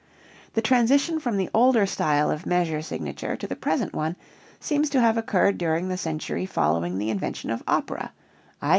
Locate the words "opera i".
7.67-8.69